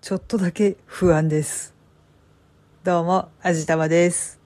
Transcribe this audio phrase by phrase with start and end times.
[0.00, 1.74] ちょっとだけ不安です。
[2.84, 4.40] どうも、あじたまです。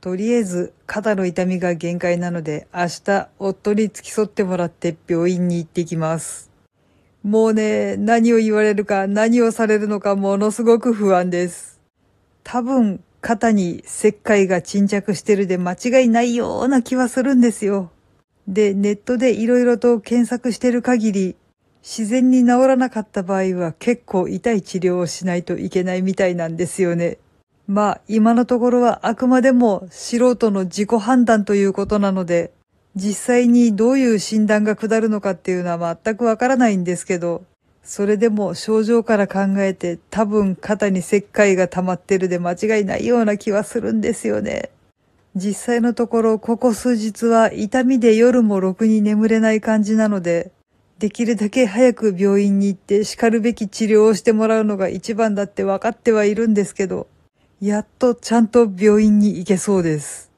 [0.00, 6.52] とりあえず、肩の痛みが限界なので、明日、夫に付き添ってもらって病院に行ってきます。
[7.24, 11.80] もうね、何を言われるか、何をされるのか、ものすごく不安です。
[12.44, 17.90] 多分、肩に石灰が沈着してるで間違いないような気はするんですよ。
[18.46, 21.36] で、ネットでいろいろと検索してる限り、
[21.86, 27.18] 自然に治らなかった場合は結構痛い治療をしないといけないみたいなんですよね。
[27.66, 32.52] まあ今のところはあくまでも素人の自己判断ということなので、
[32.96, 37.44] 実際にどういう診断が下るのかっていうのは全くわからないんですけど、
[37.82, 44.70] それでも症状から考えて多分肩に石灰が溜まってるで間違いないような気はするんですよね。
[45.36, 50.50] 実際のところここ数日は痛みで夜もろくに眠れない感じなので、
[51.04, 57.08] できるだけ早く病院に行って叱るべき治療をしてもらうのが一番だって分かってはいるんですけど、
[57.60, 60.30] やっとちゃんと病院に行けそうです。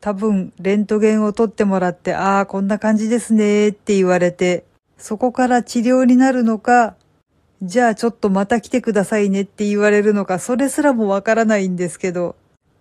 [0.00, 4.64] 多分、レントゲンを取ってもらって、ああ、こんな感じですねって言われて、
[4.98, 6.96] そこから治療になるのか、
[7.62, 12.34] じゃあちょっとまた来てくださいねって言われるのか、それすらもわからないんですけど、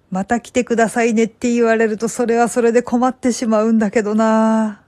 [0.09, 4.82] また来てくださいねって言われるとそれはそれで困ってしまうんだけどなぁ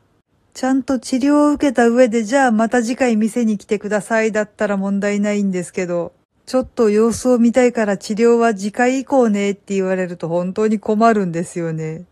[0.56, 6.14] ちゃんと治療を受けた上でじゃあまた次回店に来てくださいだったら問題ないんですけど、
[6.46, 12.06] ちょっと様子を見たいから治療は次回以降ねって言われると本当に困るんですよね。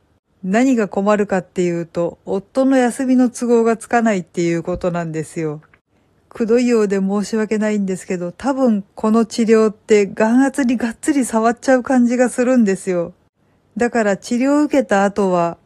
[0.44, 5.62] 何が困るかっていうと、夫の休みの都合がつかないっていうことなんですよ。
[6.28, 13.14] くどいようで申し訳ないんですけど、多分この治療って眼圧にがっつり触っちゃう感じがするんですよ。
[13.78, 15.58] だから治療を受けた後は、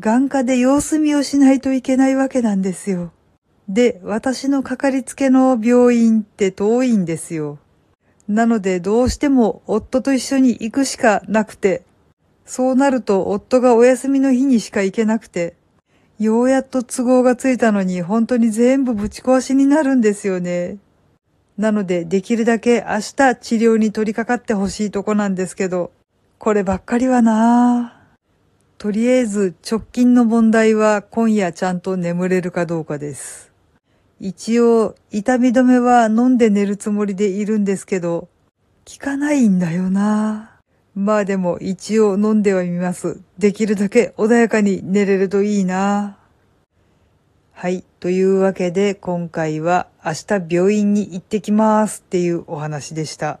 [0.00, 3.10] 眼科で様子見をしないといけないわけなんですよ。
[3.68, 7.58] で、私のかかりつけの病院って遠いんですよ。
[8.28, 11.82] なのでどうしても夫と一緒に行くしかなくて、
[12.46, 15.54] そうなると夫がお休みの日にしか行けなくて、
[16.20, 20.78] ようやっと都合がついたのに本当に全部ぶち壊しになるんですよね。
[21.56, 25.90] なのでできるだけ明日治療に取り掛かってほしいとこなんですけど、
[26.38, 27.97] こればっかりはなぁ。
[28.78, 33.50] とりあえず直近の問題は今夜ちゃんと眠れるかどうかです。
[34.20, 38.28] 一応痛み止めは飲んで寝るつもりでいるんですけど、
[38.88, 40.60] 効かないんだよな
[40.94, 43.20] まあでも一応飲んではみます。
[43.36, 46.16] できるだけ穏やかに寝れるといいな
[47.52, 47.82] はい。
[47.98, 53.40] というわけで今回は明日病院に行ってきますっていうお話でした。